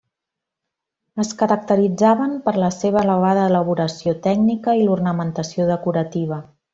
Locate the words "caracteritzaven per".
1.41-2.53